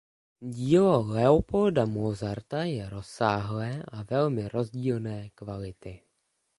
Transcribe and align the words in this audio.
Dílo 0.41 1.03
Leopolda 1.07 1.85
Mozarta 1.85 2.63
je 2.63 2.89
rozsáhlé 2.89 3.83
a 3.91 4.03
velmi 4.03 4.47
rozdílné 4.49 5.29
kvality. 5.35 6.01